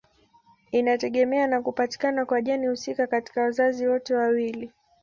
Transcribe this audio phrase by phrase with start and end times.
[0.71, 4.71] Inategemea na kupatikana kwa jeni husika katika wazazi wote wawili.